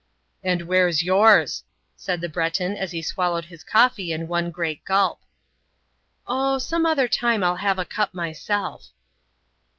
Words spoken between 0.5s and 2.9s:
where's yours?" said the Breton as